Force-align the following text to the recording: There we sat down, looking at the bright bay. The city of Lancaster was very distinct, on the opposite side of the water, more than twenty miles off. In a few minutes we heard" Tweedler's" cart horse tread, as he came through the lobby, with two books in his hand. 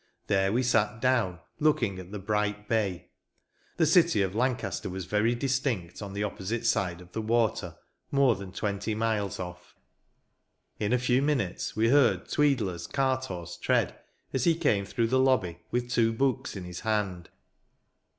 There 0.25 0.51
we 0.51 0.63
sat 0.63 0.99
down, 0.99 1.41
looking 1.59 1.99
at 1.99 2.11
the 2.11 2.17
bright 2.17 2.67
bay. 2.67 3.11
The 3.77 3.85
city 3.85 4.23
of 4.23 4.33
Lancaster 4.33 4.89
was 4.89 5.05
very 5.05 5.35
distinct, 5.35 6.01
on 6.01 6.13
the 6.13 6.23
opposite 6.23 6.65
side 6.65 7.01
of 7.01 7.11
the 7.11 7.21
water, 7.21 7.77
more 8.09 8.35
than 8.35 8.51
twenty 8.51 8.95
miles 8.95 9.39
off. 9.39 9.75
In 10.79 10.91
a 10.91 10.97
few 10.97 11.21
minutes 11.21 11.75
we 11.75 11.89
heard" 11.89 12.25
Tweedler's" 12.29 12.87
cart 12.87 13.25
horse 13.25 13.55
tread, 13.57 13.95
as 14.33 14.45
he 14.45 14.55
came 14.55 14.85
through 14.85 15.09
the 15.09 15.19
lobby, 15.19 15.59
with 15.69 15.91
two 15.91 16.11
books 16.11 16.55
in 16.55 16.63
his 16.63 16.79
hand. 16.79 17.29